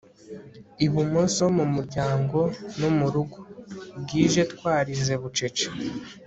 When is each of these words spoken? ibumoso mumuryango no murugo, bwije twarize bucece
ibumoso 0.85 1.43
mumuryango 1.57 2.39
no 2.79 2.89
murugo, 2.97 3.37
bwije 4.01 4.41
twarize 4.51 5.13
bucece 5.21 5.67